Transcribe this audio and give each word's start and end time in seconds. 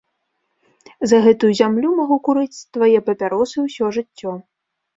За 1.11 1.19
гэтую 1.25 1.51
зямлю 1.59 1.93
магу 2.01 2.17
курыць 2.29 2.63
твае 2.73 2.99
папяросы 3.13 3.57
ўсё 3.69 3.95
жыццё. 4.03 4.31